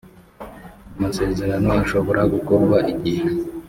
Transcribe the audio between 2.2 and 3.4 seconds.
gukorwa igihe